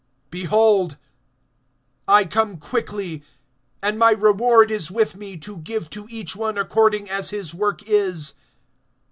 [0.31, 0.97] (12)Behold,
[2.07, 3.21] I come quickly;
[3.83, 7.83] and my reward is with me, to give to each one according as his work
[7.83, 8.33] is.